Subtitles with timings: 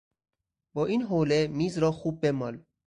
[0.73, 2.65] با این حوله میز را خوب بمال.